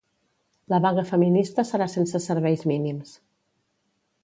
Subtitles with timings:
[0.73, 3.15] La vaga feminista serà sense serveis mínims